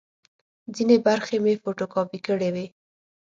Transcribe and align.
ځینې 0.75 0.95
برخې 1.07 1.35
مې 1.43 1.53
فوټو 1.61 1.85
کاپي 1.93 2.19
کړې 2.27 2.49
وې. 2.55 2.65